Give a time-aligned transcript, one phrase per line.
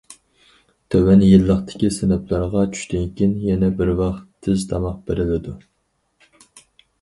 [0.93, 4.17] تۆۋەن يىللىقتىكى سىنىپلارغا چۈشتىن كېيىن يەنە بىر ۋاق
[4.49, 5.55] تېز تاماق بېرىلىدۇ.